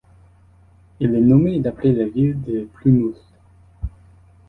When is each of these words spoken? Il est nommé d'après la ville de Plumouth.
Il 0.99 1.13
est 1.13 1.21
nommé 1.21 1.59
d'après 1.59 1.91
la 1.91 2.07
ville 2.07 2.41
de 2.41 2.67
Plumouth. 2.73 3.21